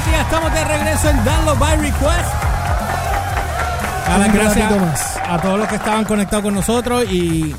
[0.00, 2.34] gente, ya estamos de regreso en Download by Request.
[4.06, 4.72] A las gracias
[5.22, 7.54] a todos los que estaban conectados con nosotros y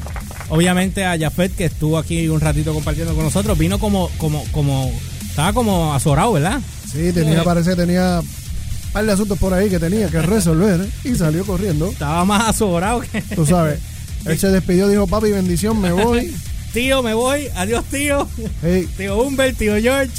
[0.50, 3.58] obviamente a Jafet que estuvo aquí un ratito compartiendo con nosotros.
[3.58, 4.92] Vino como, como, como,
[5.30, 6.60] estaba como azorado, ¿verdad?
[6.92, 7.44] Sí, tenía, Eh.
[7.46, 10.90] parece que tenía un par de asuntos por ahí que tenía que resolver ¿eh?
[11.10, 11.88] y salió corriendo.
[11.90, 13.22] Estaba más azorado que...
[13.22, 13.80] Tú sabes,
[14.26, 16.36] él se despidió, dijo, papi, bendición, me voy.
[16.74, 17.50] Tío, me voy.
[17.56, 18.26] Adiós, tío.
[18.62, 20.10] Hey, Tío Humbert, tío George.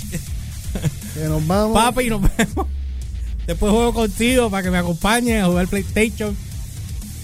[1.14, 1.74] Que nos vamos.
[1.74, 2.66] Papi, nos vemos.
[3.46, 6.37] Después juego contigo para que me acompañe a jugar PlayStation.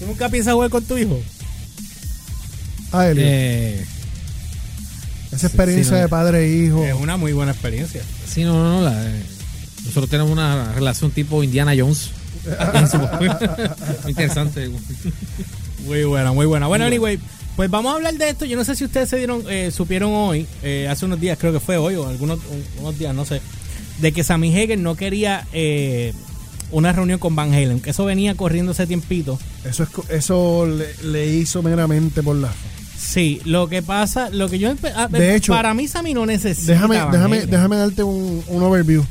[0.01, 1.19] ¿Tú nunca piensas jugar con tu hijo?
[2.93, 3.85] A él, Eh,
[5.33, 5.99] esa experiencia sí, no.
[5.99, 6.85] de padre e hijo.
[6.85, 8.03] Es una muy buena experiencia.
[8.27, 8.83] sí, no, no, no.
[8.83, 9.23] la- eh,
[9.85, 12.11] nosotros tenemos una relación tipo Indiana Jones.
[13.19, 13.29] Muy
[14.11, 14.71] interesante.
[15.87, 16.67] Muy buena, muy buena.
[16.67, 17.19] Bueno, anyway,
[17.57, 18.45] pues vamos a hablar de esto.
[18.45, 21.53] Yo no sé si ustedes se dieron, eh, supieron hoy, eh, hace unos días, creo
[21.53, 23.41] que fue hoy o algunos un- unos días, no sé,
[24.01, 26.13] de que Sammy Hager no quería eh,
[26.71, 29.39] una reunión con Van Halen, que eso venía corriendo ese tiempito.
[29.65, 32.53] Eso, es, eso le, le hizo meramente por la...
[32.97, 36.73] Sí, lo que pasa, lo que yo ah, De hecho, para mí Sammy no necesita.
[36.73, 37.51] Déjame, Van déjame, Halen.
[37.51, 39.05] déjame darte un, un overview.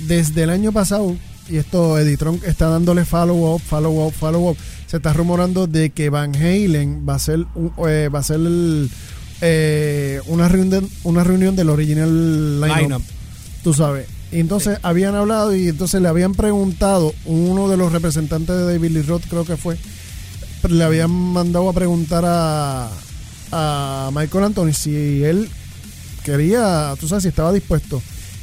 [0.00, 1.14] Desde el año pasado,
[1.48, 4.56] y esto Editron está dándole follow up, follow up, follow up.
[4.86, 8.36] Se está rumorando de que Van Halen va a ser un- eh, va a ser
[8.36, 8.90] el,
[9.40, 13.02] eh, una reunión una reunión del original lineup, Lineup.
[13.64, 14.06] Tú sabes.
[14.30, 18.90] Y entonces habían hablado y entonces le habían preguntado uno de los representantes de David
[18.92, 19.76] Lee Roth, creo que fue,
[20.68, 22.90] le habían mandado a preguntar a,
[23.52, 25.48] a Michael Anthony si él
[26.24, 28.00] quería, tú sabes, si estaba dispuesto.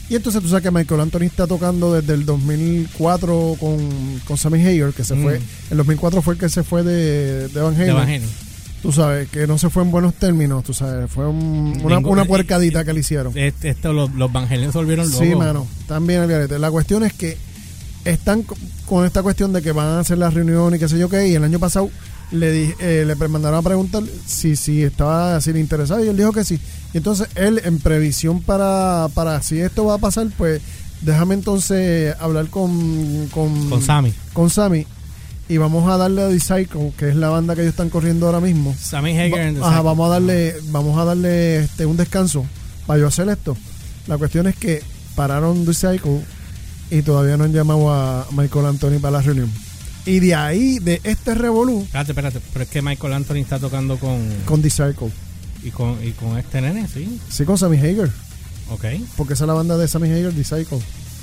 [0.09, 4.59] Y entonces tú sabes que Michael Anthony está tocando desde el 2004 con, con Sammy
[4.59, 5.23] Hager, que se Mm.
[5.23, 7.91] fue, el 2004 fue el que se fue de, de Van De.
[7.93, 8.23] Van Halen.
[8.81, 12.13] Tú sabes, que no se fue en buenos términos, tú sabes, fue un- una, Ningún-
[12.13, 13.37] una puercadita que le hicieron.
[13.37, 14.31] Este, esto, los, los
[14.71, 15.27] se volvieron locos.
[15.27, 16.57] Sí, mano, también el.
[16.59, 17.37] La cuestión es que
[18.05, 20.97] están co- con esta cuestión de que van a hacer la reunión y qué sé
[20.97, 21.91] yo qué, y el año pasado
[22.31, 26.17] le di- eh, le mandaron a preguntar si, si estaba si le interesaba y él
[26.17, 26.59] dijo que sí.
[26.93, 30.59] Y entonces él, en previsión para, para si esto va a pasar, pues
[31.01, 34.11] déjame entonces hablar con, con, Con Sammy.
[34.33, 34.87] con Sammy
[35.53, 38.39] y vamos a darle a Disciple, que es la banda que ellos están corriendo ahora
[38.39, 38.73] mismo.
[38.79, 39.55] Sammy Hager.
[39.55, 42.45] Va- the ajá, vamos a darle, vamos a darle este, un descanso
[42.87, 43.57] para yo hacer esto.
[44.07, 44.81] La cuestión es que
[45.15, 45.99] pararon The
[46.89, 49.51] y todavía no han llamado a Michael Anthony para la reunión.
[50.05, 52.39] Y de ahí, de este revolú, Espérate, espérate.
[52.53, 54.19] Pero es que Michael Anthony está tocando con.
[54.45, 54.69] con The.
[55.63, 57.19] Y con, y con este nene, sí.
[57.29, 58.09] Sí, con Sammy Hager.
[58.71, 58.85] Ok.
[59.15, 60.65] Porque esa es la banda de Sammy Hager, The.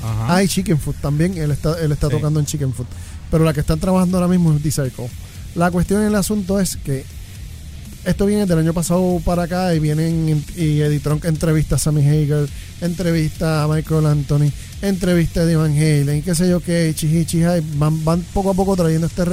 [0.04, 0.36] Ajá.
[0.36, 1.36] Ah, y Chicken Food también.
[1.38, 2.12] Él está, él está Sí.
[2.14, 2.86] tocando en Chicken Food.
[3.30, 5.08] Pero la que están trabajando ahora mismo es Cycle.
[5.54, 7.04] La cuestión en el asunto es que
[8.04, 12.06] esto viene del año pasado para acá y vienen y Eddie Trunk entrevista a Sammy
[12.06, 12.48] Hager,
[12.80, 14.50] entrevista a Michael Anthony,
[14.82, 18.54] entrevista a Eddie Van Halen, qué sé yo qué, chihi, chihai, van, van poco a
[18.54, 19.24] poco trayendo este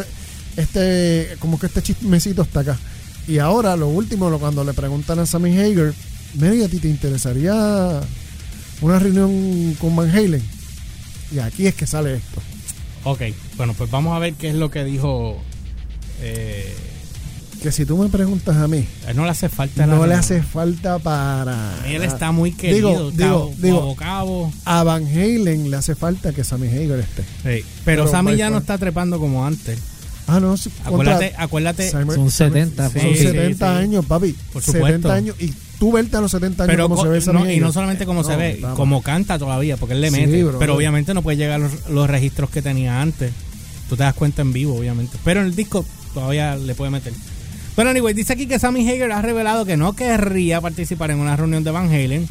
[0.58, 2.78] este como que este chismecito hasta acá.
[3.28, 5.94] Y ahora lo último, cuando le preguntan a Sammy Hager,
[6.36, 8.02] Mary, ¿a ti te interesaría
[8.82, 10.44] una reunión con Van Halen?
[11.32, 12.42] Y aquí es que sale esto.
[13.06, 13.22] Ok.
[13.56, 15.42] Bueno, pues vamos a ver qué es lo que dijo.
[16.22, 16.74] Eh,
[17.62, 19.94] Que si tú me preguntas a mí, a él no le hace falta la no
[19.94, 20.20] le reunión.
[20.20, 21.74] hace falta para.
[21.88, 22.90] Él está muy querido.
[22.90, 24.54] Digo, digo, cabo, digo, cabo, cabo.
[24.66, 27.24] a Van Halen le hace falta que Sammy Hager esté.
[27.24, 27.28] Sí.
[27.44, 28.62] Pero, Pero Sammy by ya no far.
[28.62, 29.80] está trepando como antes.
[30.28, 31.90] Ah, no, Acuérdate, acuérdate.
[31.92, 33.84] Son Sammy- 70, Sí, Son sí, 70 sí.
[33.84, 34.36] años, papi.
[34.54, 34.86] Por supuesto.
[34.88, 35.36] 70 años.
[35.40, 37.60] Y tú verte a los 70 años Pero como co- se ve Sammy no, y
[37.60, 40.44] no solamente como se No, ve, como canta todavía, porque él le Sí, mete.
[40.44, 40.60] bro.
[40.60, 43.32] pero obviamente no puede llegar a los, los registros que tenía antes.
[43.90, 45.18] Tú te das cuenta en vivo, obviamente.
[45.24, 47.14] Pero en el disco todavía le puede meter.
[47.76, 51.36] Bueno, anyway, dice aquí que Sammy Hager ha revelado que no querría participar en una
[51.36, 52.28] reunión de Van Halen.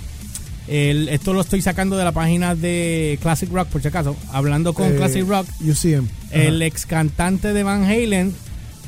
[0.66, 4.16] El- esto lo estoy sacando de la página de Classic Rock, por si acaso.
[4.32, 6.08] Hablando con Eh, Classic Rock, UCM.
[6.30, 8.34] el ex cantante de Van Halen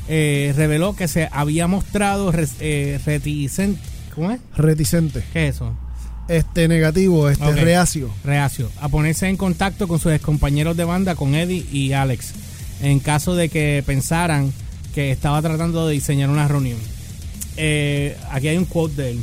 [0.09, 3.79] eh, reveló que se había mostrado res- eh, reticente.
[4.17, 4.39] ¿Cómo es?
[4.55, 5.23] Reticente.
[5.31, 5.75] ¿Qué es eso?
[6.27, 8.09] Este negativo, este reacio.
[8.23, 12.33] reacio a ponerse en contacto con sus compañeros de banda, con Eddie y Alex,
[12.81, 14.51] en caso de que pensaran
[14.95, 16.79] que estaba tratando de diseñar una reunión.
[17.57, 19.19] Eh, aquí hay un quote de él.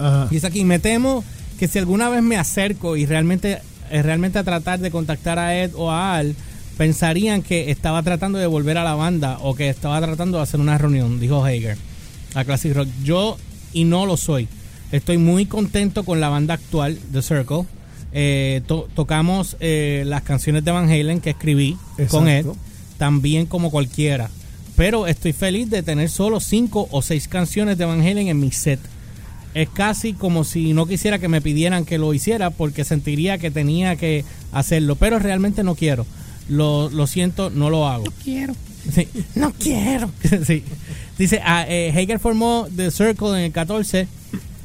[0.00, 0.26] Ajá.
[0.28, 1.22] Dice aquí, me temo
[1.60, 3.60] que si alguna vez me acerco y realmente,
[3.90, 6.34] eh, realmente a tratar de contactar a Ed o a Al,
[6.76, 10.58] pensarían que estaba tratando de volver a la banda o que estaba tratando de hacer
[10.58, 11.78] una reunión, dijo Hager
[12.34, 12.88] a Classic Rock.
[13.02, 13.38] Yo,
[13.74, 14.48] y no lo soy,
[14.92, 17.64] estoy muy contento con la banda actual, The Circle.
[18.16, 21.76] Eh, to- tocamos eh, las canciones de Van Halen que escribí
[22.08, 22.56] con Exacto.
[22.96, 24.30] también como cualquiera.
[24.76, 28.50] Pero estoy feliz de tener solo cinco o seis canciones de Van Halen en mi
[28.52, 28.78] set.
[29.54, 33.50] es casi como si no quisiera que me pidieran que lo hiciera porque sentiría que
[33.52, 36.06] tenía que hacerlo, pero realmente no quiero.
[36.48, 38.04] Lo, lo siento, no lo hago.
[38.04, 38.54] No quiero.
[38.92, 40.10] Sí, no quiero.
[40.46, 40.62] Sí.
[41.18, 44.08] Dice, ah, eh, Hager formó The Circle en el 14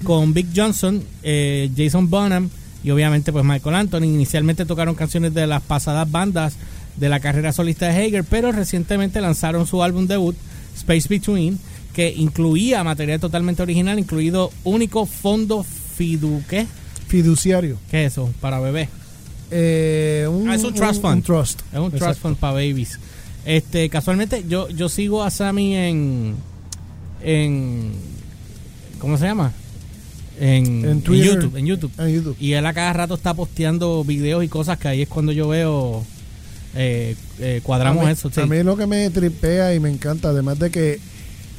[0.04, 2.50] con Big Johnson, eh, Jason Bonham
[2.84, 4.04] y obviamente pues Michael Anthony.
[4.06, 6.56] Inicialmente tocaron canciones de las pasadas bandas
[6.98, 10.36] de la carrera solista de Hager, pero recientemente lanzaron su álbum debut,
[10.76, 11.60] Space Between,
[11.94, 16.42] que incluía material totalmente original, incluido único fondo fidu...
[16.50, 16.66] ¿Qué?
[17.08, 17.78] Fiduciario.
[17.90, 18.32] ¿Qué es eso?
[18.42, 18.90] Para bebés.
[19.52, 21.16] Eh, un, Ah, es un trust fund.
[21.16, 21.62] un trust.
[21.72, 23.00] Es un trust fund para babies.
[23.46, 26.36] Este, casualmente, yo, yo sigo a Sammy en.
[27.24, 27.92] en
[29.00, 29.52] ¿Cómo se llama?
[30.40, 31.34] En, En Twitter.
[31.36, 31.56] YouTube.
[31.58, 31.92] En YouTube.
[31.98, 32.36] En YouTube.
[32.40, 35.48] Y él a cada rato está posteando videos y cosas que ahí es cuando yo
[35.48, 36.04] veo.
[36.76, 38.30] eh, eh, cuadramos a mí, eso.
[38.30, 38.40] sí.
[38.42, 41.00] a mí lo que me tripea y me encanta, además de que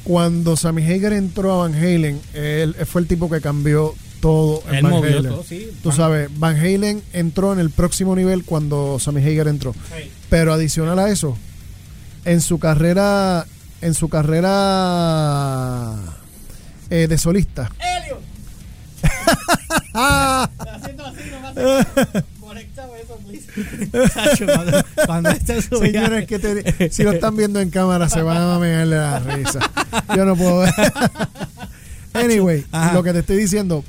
[0.03, 4.75] cuando Sammy Hager entró a Van Halen, él fue el tipo que cambió todo en
[4.75, 5.31] Él Van movió Halen.
[5.31, 5.67] todo, sí.
[5.83, 9.73] Tú Van- sabes, Van Halen entró en el próximo nivel cuando Sammy Hager entró.
[9.73, 10.09] Sí.
[10.29, 11.37] Pero adicional a eso,
[12.25, 13.45] en su carrera,
[13.81, 15.95] en su carrera
[16.89, 18.19] eh, de solista, ¡Helio!
[19.93, 21.53] Haciendo así, nomás.
[22.39, 24.09] Conéctame eso, please.
[24.09, 24.45] Sacho,
[25.05, 28.95] cuando, este Señores, que te- si lo están viendo en cámara se van a mearle
[28.97, 29.59] la risa.
[30.15, 30.73] Yo no puedo ver.
[32.13, 32.93] anyway, Ajá.
[32.93, 33.83] lo que te estoy diciendo,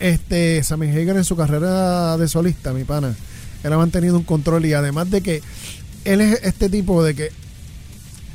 [0.00, 3.14] este Sammy Hagar en su carrera de solista, mi pana,
[3.62, 5.42] él ha mantenido un control y además de que
[6.04, 7.32] él es este tipo de que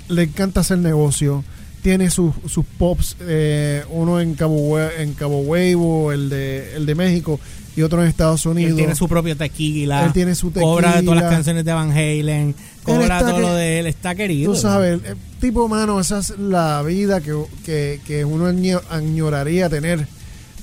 [0.10, 1.44] le encanta hacer negocio,
[1.82, 6.96] tiene sus, sus pops, eh, uno en Cabo en Cabo Huevo, el de el de
[6.96, 7.40] México
[7.76, 8.72] y otro en Estados Unidos.
[8.72, 10.06] Él tiene su propio tequila.
[10.06, 11.30] Él tiene su Cobra de todas las tequila.
[11.30, 12.56] canciones de Van Halen.
[12.84, 13.88] Cobra todo que- lo de él.
[13.88, 14.54] Está querido.
[14.54, 17.34] Tú sabes, el tipo, mano, esa es la vida que,
[17.66, 20.08] que, que uno año- añoraría tener.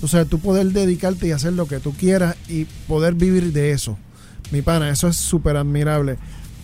[0.03, 3.73] O sea, tú poder dedicarte y hacer lo que tú quieras y poder vivir de
[3.73, 3.99] eso.
[4.53, 6.17] Mi pana, eso es súper admirable.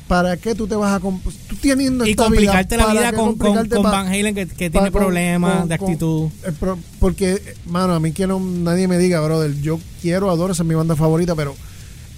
[0.09, 1.01] ¿Para qué tú te vas a...
[1.01, 5.61] Tú teniendo Y esta complicarte la ¿para vida con, con, Van Halen que, tiene problemas
[5.61, 6.31] con- de actitud.
[6.45, 6.53] eh,
[7.01, 10.69] porque, mano, a mí que no, nadie me diga, brother, yo quiero, adoro, esa es
[10.69, 11.57] mi banda favorita, pero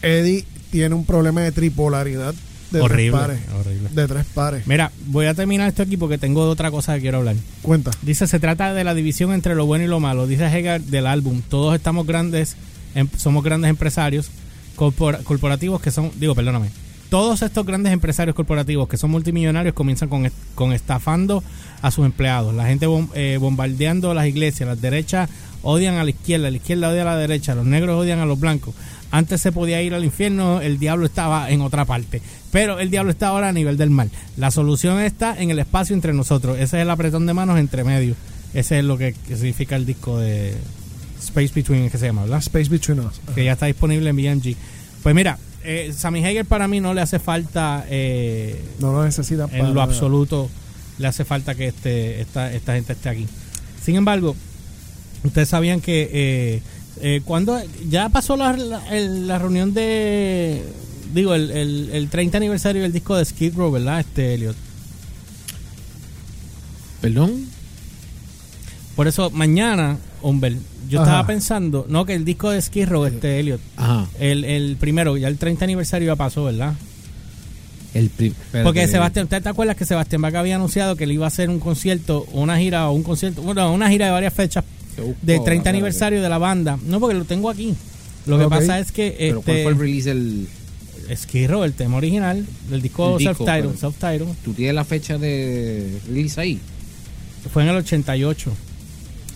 [0.02, 2.34] Eddie tiene un problema de tripolaridad
[2.70, 3.40] de horrible, tres pares.
[3.58, 3.88] horrible.
[3.94, 4.66] De tres pares.
[4.66, 7.36] Mira, voy a terminar esto aquí porque tengo otra cosa que quiero hablar.
[7.62, 7.90] Cuenta.
[8.02, 10.26] Dice, se trata de la división entre lo bueno y lo malo.
[10.26, 12.56] Dice Hegar del álbum, todos estamos grandes,
[12.94, 14.28] em- somos grandes empresarios
[14.76, 16.68] corpora- corporativos que son, digo, perdóname,
[17.10, 21.42] todos estos grandes empresarios corporativos que son multimillonarios comienzan con, con estafando
[21.82, 22.54] a sus empleados.
[22.54, 25.30] La gente bom- eh, bombardeando las iglesias, las derechas
[25.62, 28.38] odian a la izquierda, la izquierda odia a la derecha, los negros odian a los
[28.38, 28.74] blancos.
[29.10, 32.20] Antes se podía ir al infierno, el diablo estaba en otra parte.
[32.52, 34.10] Pero el diablo está ahora a nivel del mal.
[34.36, 36.56] La solución está en el espacio entre nosotros.
[36.56, 38.14] Ese es el apretón de manos entre medio.
[38.52, 40.54] Ese es lo que, que significa el disco de
[41.20, 42.38] Space Between, que se llama, ¿verdad?
[42.40, 43.20] Space Between Us.
[43.34, 44.56] Que ya está disponible en BMG.
[45.02, 49.46] Pues mira, eh, Sammy Hager para mí no le hace falta eh, No lo necesita
[49.46, 50.48] para en lo absoluto
[50.98, 53.26] le hace falta que este, esta, esta gente esté aquí.
[53.82, 54.36] Sin embargo,
[55.24, 56.62] ustedes sabían que eh,
[57.00, 60.62] eh, cuando ya pasó la, la, reunión de,
[61.14, 64.00] digo, el, el, el 30 aniversario del disco de Skid Row, ¿verdad?
[64.00, 64.56] Este, Elliot.
[67.00, 67.46] Perdón.
[68.96, 70.56] Por eso, mañana, Humber,
[70.88, 71.10] yo Ajá.
[71.10, 74.06] estaba pensando, no, que el disco de Skid Row, este, Elliot, Ajá.
[74.18, 76.74] el, el primero, ya el 30 aniversario ya pasó, ¿verdad?
[77.94, 78.10] El.
[78.62, 81.48] Porque Sebastián, ¿usted te acuerdas que Sebastián Bach había anunciado que le iba a hacer
[81.48, 84.64] un concierto, una gira o un concierto, bueno, una gira de varias fechas
[84.98, 85.68] ahora, 30 espérate.
[85.68, 86.78] aniversario de la banda?
[86.84, 87.74] No, porque lo tengo aquí.
[88.26, 91.48] Lo que pasa es que Pero ¿cuál fue el este release del...
[91.48, 96.60] Row, el tema original del disco disco, Self-Titled, ¿Tú tienes la fecha de release ahí?
[97.50, 98.52] fue en el 88.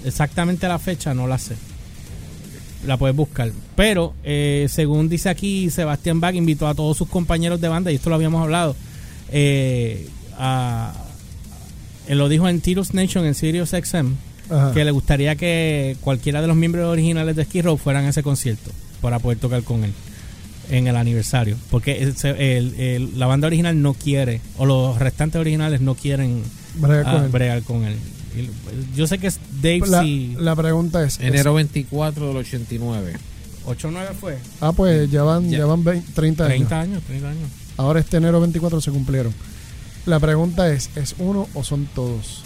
[0.04, 1.54] Exactamente la fecha no la sé.
[2.86, 3.52] La puedes buscar.
[3.76, 7.94] Pero, eh, según dice aquí, Sebastián Bach invitó a todos sus compañeros de banda, y
[7.94, 8.74] esto lo habíamos hablado,
[9.30, 10.92] eh, a-
[12.08, 14.16] él lo dijo en Tirus Nation, en Sirius XM,
[14.50, 14.72] Ajá.
[14.72, 18.24] que le gustaría que cualquiera de los miembros originales de Skid Row fueran a ese
[18.24, 19.92] concierto para poder tocar con él
[20.70, 21.56] en el aniversario.
[21.70, 26.42] Porque el- el- el- la banda original no quiere, o los restantes originales no quieren
[26.74, 27.30] Bregar con ah, él.
[27.30, 27.94] bregar con él.
[28.96, 30.34] Yo sé que es Dave la, sí.
[30.38, 33.12] la pregunta es, Enero 24 del 89.
[33.66, 34.38] 8-9 fue.
[34.60, 35.58] ah, pues ya van, Ya.
[35.58, 36.56] ya van 20 30 años.
[36.56, 37.48] 30 años, 30 años.
[37.76, 39.32] Ahora este enero 24 se cumplieron.
[40.06, 42.42] La pregunta es, ¿es uno o son todos?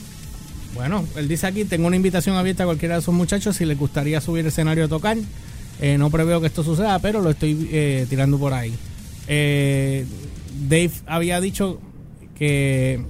[0.74, 3.78] Bueno, él dice aquí, tengo una invitación abierta a cualquiera de esos muchachos si les
[3.78, 5.16] gustaría subir al escenario a tocar.
[5.80, 8.74] Eh, no preveo que esto suceda, pero lo estoy eh, tirando por ahí.
[9.26, 10.04] Eh,
[10.68, 11.80] Dave había dicho
[12.38, 13.00] que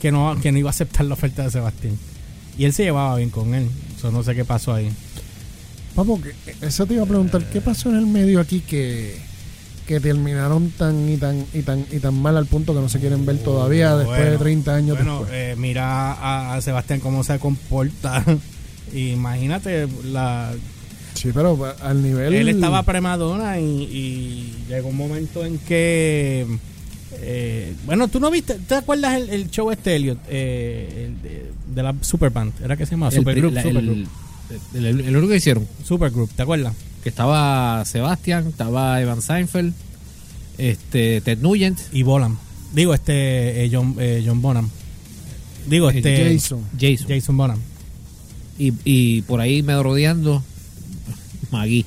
[0.00, 1.98] que no, que no iba a aceptar la oferta de Sebastián.
[2.56, 3.68] Y él se llevaba bien con él.
[4.00, 4.90] So, no sé qué pasó ahí.
[5.94, 6.20] Papo,
[6.60, 9.16] eso te iba a preguntar, ¿qué pasó en el medio aquí que,
[9.86, 13.00] que terminaron tan y tan y tan y tan mal al punto que no se
[13.00, 15.32] quieren ver todavía después de Bueno, 30 años Bueno, después?
[15.34, 18.24] eh, mira a, a Sebastián cómo se comporta.
[18.94, 20.52] Imagínate, la,
[21.14, 22.32] Sí, pero al nivel...
[22.32, 26.46] él estaba premadona y, y llegó un momento en que...
[27.12, 30.18] eh, bueno, tú no viste, ¿te acuerdas el, el show este, Elliot?
[30.28, 33.10] Eh, el de, de la Superband, ¿era que se llamaba?
[33.12, 34.06] El, Supergroup, la- Supergroup.
[34.74, 36.74] el, el- el único que hicieron, Supergroup, ¿te acuerdas?
[37.02, 39.72] que estaba Sebastián, estaba Evan Seinfeld,
[40.58, 42.36] este, Ted Nugent, Y Bonham.
[42.74, 44.68] Digo, este, eh, John, eh, John Bonham.
[45.68, 46.34] Digo, Eh, este...
[46.34, 46.60] Jason.
[46.78, 47.06] Jason.
[47.08, 47.60] Jason Bonham.
[48.58, 50.42] Y, y por ahí me rodeando
[51.52, 51.86] Magui,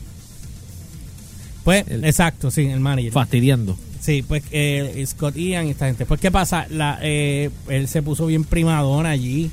[1.65, 3.11] Pues, El- exacto, sí, el manager.
[3.11, 3.77] fastidiando.
[4.01, 6.05] Sí, pues eh, Scott Ian y esta gente.
[6.05, 6.65] Pues, ¿qué pasa?
[6.69, 9.51] La, eh, él se puso bien primadona allí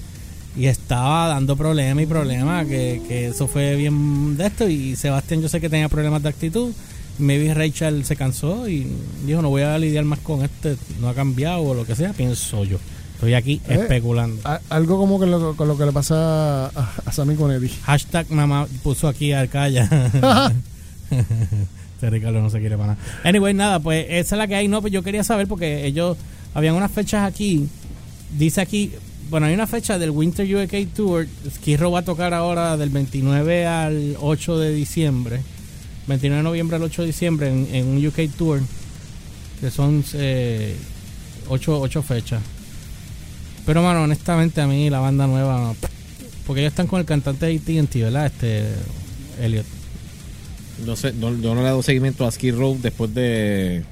[0.57, 2.67] y estaba dando problemas y problemas.
[2.67, 4.67] Que, que eso fue bien de esto.
[4.69, 6.73] Y Sebastián, yo sé que tenía problemas de actitud.
[7.19, 8.87] Maybe Rachel se cansó y
[9.27, 10.77] dijo: No voy a lidiar más con este.
[11.01, 12.13] No ha cambiado o lo que sea.
[12.15, 12.79] Pienso yo.
[13.17, 13.75] Estoy aquí Eh.
[13.83, 14.41] especulando.
[14.45, 17.71] A- algo como que lo, con lo que le pasa a, a Sammy con Eddie.
[17.83, 19.91] Hashtag mamá puso aquí Arcaya.
[21.99, 23.01] Este Ricardo no se quiere para nada.
[23.25, 24.69] Anyway, nada, pues esa es la que hay.
[24.69, 26.17] No, pues yo quería saber porque ellos
[26.55, 27.69] habían unas fechas aquí.
[28.39, 28.93] Dice aquí,
[29.31, 31.27] bueno, hay una fecha del Winter UK Tour.
[31.57, 35.41] Skid Row va a tocar ahora del 29 al 8 de diciembre.
[36.07, 38.61] 29 de noviembre al 8 de diciembre en, un UK Tour.
[39.61, 40.77] Que son eh,
[41.49, 42.41] 8, ocho fechas.
[43.67, 45.75] Pero, mano, honestamente a mí la banda nueva...
[46.47, 48.27] Porque ellos están con el cantante de AT&T, ¿verdad?
[48.27, 48.67] Este...
[49.43, 49.78] Elliot.
[50.87, 53.85] No sé, no, yo no le he dado seguimiento a Skid Row después de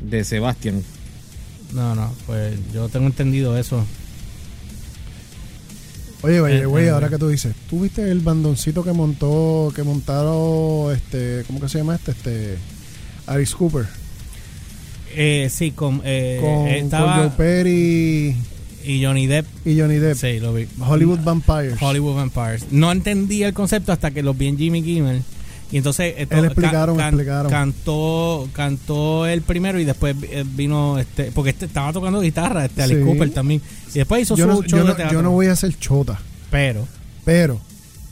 [0.00, 0.82] de Sebastián.
[1.74, 3.84] No, no, pues yo tengo entendido eso.
[6.22, 7.10] Oye, oye, Eh, güey, eh, ahora eh.
[7.10, 11.78] que tú dices, ¿tú viste el bandoncito que montó, que montaron, este, ¿cómo que se
[11.78, 12.10] llama este?
[12.10, 12.58] Este,
[13.26, 13.86] Alice Cooper.
[15.14, 18.36] Eh, sí, con, eh, con, con estaba Joe Perry
[18.84, 19.46] y Johnny Depp.
[19.64, 20.16] y Johnny Depp.
[20.16, 20.66] Sí, lo vi.
[20.78, 21.76] Hollywood Vampires.
[21.80, 22.66] Hollywood Vampires.
[22.70, 25.22] No entendí el concepto hasta que los vi en Jimmy Kimmel.
[25.72, 27.50] Y entonces esto- Él explicaron, explicaron.
[27.50, 32.82] cantó cantó el primero y después eh, vino este porque este estaba tocando guitarra este
[32.82, 33.06] Alice Sí.
[33.06, 33.62] Cooper también
[33.94, 35.52] y después hizo yo, su no, show yo, de no, teatro yo no voy a
[35.52, 36.18] hacer chota,
[36.50, 36.86] pero
[37.24, 37.60] pero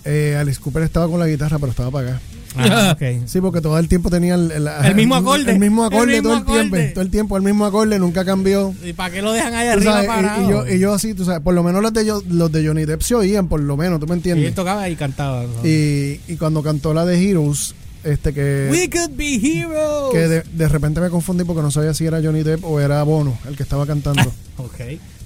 [0.05, 2.21] eh, Alice Cooper estaba con la guitarra, pero estaba para acá.
[2.57, 3.27] Ah, ok.
[3.27, 5.53] Sí, porque todo el tiempo tenía el, el- El mismo acorde.
[5.53, 6.77] El mismo acorde El todo el tiempo.
[6.95, 8.75] Todo el tiempo el mismo acorde, nunca cambió.
[8.85, 10.95] y para qué lo dejan ahí Tú arriba sabes, y- parado y, yo, y yo
[10.95, 13.49] así, tú sabes, por lo menos los de, yo- los de Johnny Depp se oían,
[13.49, 14.49] por lo menos, ¿tú me y entiendes?
[14.49, 17.75] él tocaba y cantaba Y, y cuando cantó la de Heroes,
[18.05, 21.93] este que, We could be heroes que de, de repente me confundí porque no sabía
[21.95, 24.23] si era Johnny Depp o era Bono el que estaba cantando.
[24.57, 24.75] ok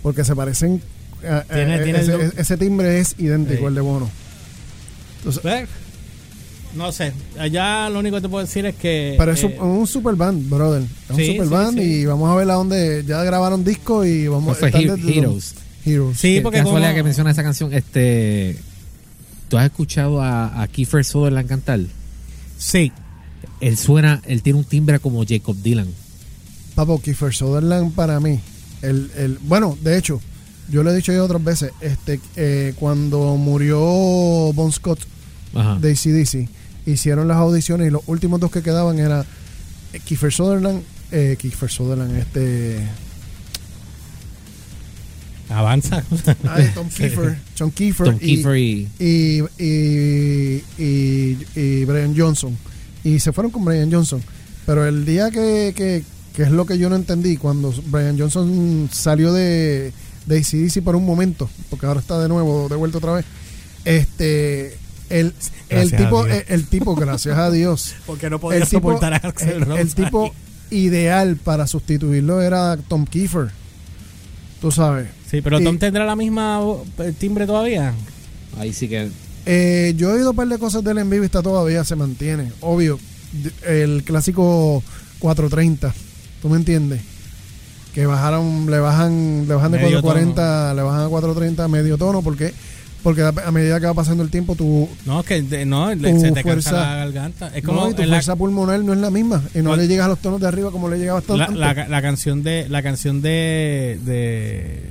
[0.03, 0.83] porque se parecen.
[1.29, 3.67] a- Tiene- tiene el ese, timbre es idéntico, Sí.
[3.67, 4.11] el de Bono.
[5.19, 5.69] Entonces, Ver,
[6.75, 9.15] No sé, allá lo único que te puedo decir es que...
[9.19, 10.83] pero es eh, un- super band, brother.
[11.11, 11.85] Es Sí, un super sí, band sí.
[11.85, 15.55] y vamos a ver a dónde ya grabaron disco y vamos He- desde- Heroes.
[15.85, 16.19] Heroes.
[16.19, 17.73] Sí, Qué porque casualidad como- que menciona esa canción.
[17.75, 18.57] Este,
[19.49, 21.81] ¿tú has escuchado a, a Kiefer Sutherland cantar?
[22.59, 22.91] Sí,
[23.61, 25.89] Él suena, él tiene un timbre como Jacob Dylan.
[26.75, 28.41] Papo, Kiefer Sutherland para mí,
[28.81, 30.21] el, el, bueno, de hecho,
[30.71, 33.79] yo lo he dicho ya otras veces, este, eh, cuando murió
[34.55, 35.01] Bon Scott
[35.55, 35.77] Ajá.
[35.81, 36.49] de ACDC,
[36.87, 39.25] hicieron las audiciones y los últimos dos que quedaban era
[39.93, 42.79] eh, Kiefer Sutherland, eh, Kiefer Sutherland, este,
[45.49, 46.03] avanza.
[46.49, 52.57] ay, Tom Kiefer, John Kiefer, Tom y, Kiefer y, y, y, y- y Brian Johnson.
[53.05, 54.23] Y se fueron con Brian Johnson.
[54.65, 58.89] Pero el día que, que, que es lo que yo no entendí, cuando Brian Johnson
[58.93, 59.93] salió de,
[60.27, 63.25] de ACDC por un momento, porque ahora está de nuevo, de vuelta otra vez,
[63.85, 64.77] este,
[65.21, 65.35] el,
[65.69, 66.37] el tipo, Dios.
[66.49, 69.81] el, el tipo, gracias a Dios, Porque no el tipo, soportar a Axl el, Rose
[69.81, 70.79] el tipo ahí.
[70.79, 73.51] ideal para sustituirlo era Tom Kiefer.
[74.61, 75.09] Tú sabes.
[75.31, 76.61] Sí, pero y- Tom tendrá la misma
[76.99, 77.93] el timbre todavía.
[78.59, 79.09] ahí sí que
[79.47, 81.85] Eh, yo he oído un par de cosas de él en vivo y está todavía
[81.85, 82.53] se mantiene.
[82.61, 82.99] Obvio,
[83.67, 84.83] el clásico
[85.19, 85.93] 430,
[86.41, 87.01] ¿tú me entiendes?
[87.95, 92.23] Que bajaron, le bajan, le bajan de Medio 440, le bajan a 430 medio tono,
[92.23, 92.55] porque
[93.03, 96.13] porque a medida que va pasando el tiempo tu, No, es que de- no, le-
[96.13, 97.51] Tu se te fuerza- cansa la garganta.
[97.55, 99.75] Es como no, y tu en la, fuerza pulmonar no es la misma y no
[99.77, 101.59] le llegas a los tonos de arriba como le llegaba hasta la, antes.
[101.61, 104.91] la- la canción de la canción de de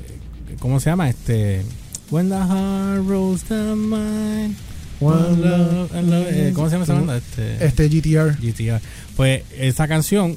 [0.59, 1.09] ¿cómo se llama?
[1.09, 1.63] Este
[2.09, 4.55] When the heart rolls the mind.
[4.99, 7.17] One love, love- eh, ¿Cómo se llama esa banda?
[7.17, 8.35] Este, Este GTR.
[8.39, 8.81] GTR.
[9.15, 10.35] Pues esa canción,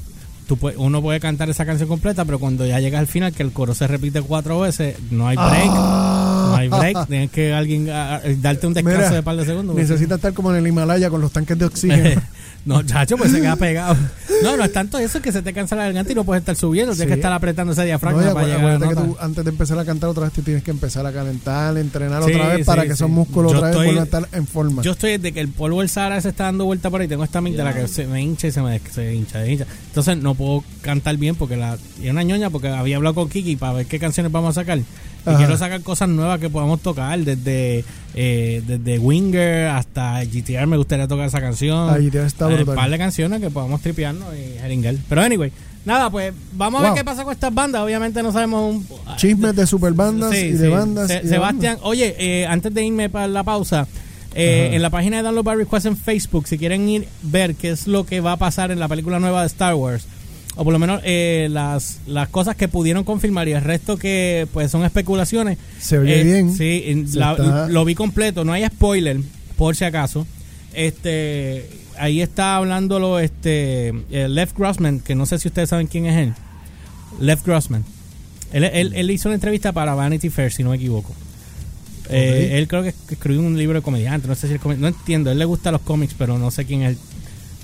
[0.49, 3.43] tú puedes- uno puede cantar esa canción completa, pero cuando ya llega al final, que
[3.43, 5.67] el coro se repite cuatro veces, no hay break.
[5.67, 7.09] No hay break.
[7.09, 9.77] Tienes que alguien darte un descanso Mira, de par de segundos.
[9.77, 12.21] Necesita estar como en el Himalaya con los tanques de oxígeno.
[12.65, 13.97] no, chacho, pues se queda pegado.
[14.43, 16.57] No, no es tanto eso que se te cansa la garganta y no puedes estar
[16.57, 16.93] subiendo.
[16.93, 17.09] Tienes Sí.
[17.09, 19.85] que estar apretando ese diafragma No, para llegar a que tú, antes de empezar a
[19.85, 22.93] cantar otra vez, tú tienes que empezar a calentar, entrenar Sí, otra vez para que
[22.93, 24.83] esos músculos Yo otra vez vuelvan a estar en forma.
[24.83, 27.09] Yo estoy desde que el polvo del Sahara se está dando vuelta por ahí.
[27.09, 29.67] Tengo esta amígdala que se me hincha y se me se hincha, se hincha.
[29.89, 31.77] Entonces no puedo cantar bien porque la.
[32.03, 34.79] Y una ñoña porque había hablado con Kiki para ver qué canciones vamos a sacar.
[34.79, 34.83] Y
[35.31, 35.39] Ajá.
[35.39, 37.19] quiero sacar cosas nuevas que podamos tocar.
[37.19, 41.91] Desde, eh, desde Winger hasta GTR me gustaría tocar esa canción.
[41.91, 42.69] Ah, GTR está Eh, brutal.
[42.71, 44.95] Un par de canciones que podamos tripearnos y jeringar.
[45.09, 45.53] Pero anyway,
[45.85, 46.95] nada, pues vamos a Wow.
[46.95, 47.83] ver qué pasa con estas bandas.
[47.83, 50.69] Obviamente no sabemos un, Chismes de superbandas Sí, y de sí.
[50.73, 51.09] bandas.
[51.09, 53.87] Se- y de Sebastián, oye, eh, oye, de irme para la pausa,
[54.35, 57.71] eh, en la página de Download by Request en Facebook, si quieren ir ver qué
[57.71, 60.07] es lo que va a pasar en la película nueva de Star Wars,
[60.57, 64.47] o por lo menos eh, las, las cosas que pudieron confirmar y el resto que
[64.53, 65.59] pues son especulaciones.
[65.81, 66.55] Se oye eh, bien.
[66.57, 69.21] Sí, la- está- lo vi completo, no hay spoiler,
[69.57, 70.27] por si acaso.
[70.73, 71.69] Este,
[71.99, 76.17] ahí está hablándolo este eh, Lev Grossman, que no sé si ustedes saben quién es
[76.17, 76.35] él.
[77.21, 77.85] Lev Grossman.
[78.53, 81.13] Él, él, él hizo una entrevista para Vanity Fair, si no me equivoco.
[82.11, 85.31] Eh, él creo que escribió un libro de comediante, no sé si comed- no entiendo,
[85.31, 86.99] él le gustan los cómics, pero no sé quién es.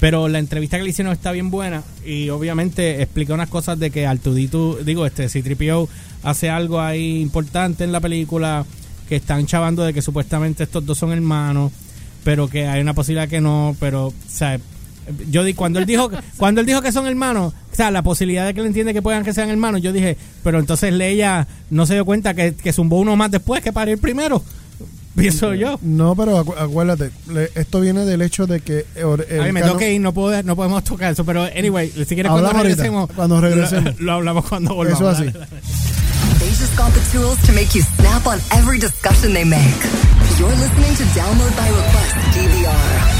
[0.00, 3.90] Pero la entrevista que le hicieron está bien buena y obviamente explica unas cosas de
[3.90, 5.88] que Artudito, digo, este C-3PO
[6.22, 8.64] hace algo ahí importante en la película,
[9.08, 11.70] que están chavando de que supuestamente estos dos son hermanos,
[12.24, 14.58] pero que hay una posibilidad que no, pero, o sea,
[15.28, 18.46] yo di cuando él dijo cuando él dijo que son hermanos, o sea, la posibilidad
[18.46, 21.84] de que él entiende que puedan que sean hermanos, yo dije, pero entonces Leia no
[21.84, 24.42] se dio cuenta que, que zumbó uno más después que para ir primero.
[25.16, 25.78] Pienso yo.
[25.82, 29.52] No, pero acu- acuérdate, le- esto viene del hecho de que or- el A mí
[29.52, 32.30] me canon- tengo que ir, no, puedo, no podemos tocar eso, pero anyway, si quieres
[32.30, 33.94] cuando regresemos, cuando regresemos.
[33.98, 35.00] Lo, lo hablamos cuando volvamos.
[35.00, 35.24] Eso así.
[35.26, 35.62] Dale, dale.
[36.38, 39.60] They just got the tools to make you snap on every discussion they make.
[40.38, 43.19] You're listening to Download by Request DVR